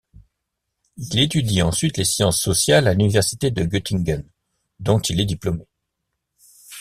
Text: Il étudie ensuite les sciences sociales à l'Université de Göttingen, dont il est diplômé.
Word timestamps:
Il 0.97 1.19
étudie 1.19 1.61
ensuite 1.61 1.97
les 1.97 2.05
sciences 2.05 2.41
sociales 2.41 2.87
à 2.87 2.95
l'Université 2.95 3.51
de 3.51 3.63
Göttingen, 3.63 4.23
dont 4.79 4.97
il 4.99 5.21
est 5.21 5.25
diplômé. 5.25 5.67